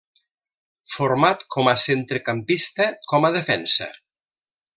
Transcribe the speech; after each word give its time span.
Format 0.93 1.43
com 1.55 1.69
a 1.73 1.75
centrecampista, 1.81 2.89
com 3.13 3.29
a 3.31 3.33
defensa. 3.37 3.91